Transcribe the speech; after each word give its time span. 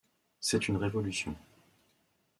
C'est 0.39 0.67
une 0.67 0.77
révolution. 0.77 1.35